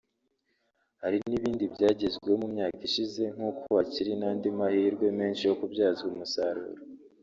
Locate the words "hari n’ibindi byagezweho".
1.01-2.35